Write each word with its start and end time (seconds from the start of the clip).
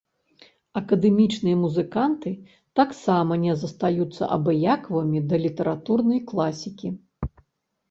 Акадэмічныя 0.79 1.57
музыканты 1.65 2.31
таксама 2.79 3.37
не 3.43 3.53
застаюцца 3.65 4.23
абыякавымі 4.39 5.19
да 5.29 5.43
літаратурнай 5.47 6.19
класікі. 6.35 6.87